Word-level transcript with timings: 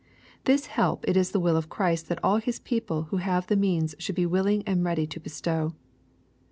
This 0.45 0.65
help 0.65 1.05
it 1.07 1.15
is 1.15 1.29
the 1.29 1.39
will 1.39 1.55
of 1.55 1.69
Christ 1.69 2.09
that 2.09 2.17
all 2.23 2.37
His 2.37 2.59
people 2.59 3.03
who 3.11 3.17
have 3.17 3.45
the 3.45 3.55
means 3.55 3.93
should 3.99 4.15
be 4.15 4.25
wil 4.25 4.45
ling 4.45 4.63
and 4.65 4.83
ready 4.83 5.05
to 5.05 5.19
bestow. 5.19 5.75